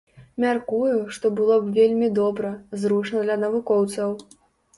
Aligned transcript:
Мяркую, 0.43 0.95
што 1.17 1.29
было 1.39 1.57
б 1.65 1.73
вельмі 1.75 2.09
добра, 2.21 2.55
зручна 2.85 3.23
для 3.27 3.37
навукоўцаў. 3.45 4.09